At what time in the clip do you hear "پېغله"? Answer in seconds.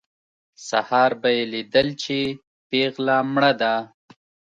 2.69-3.17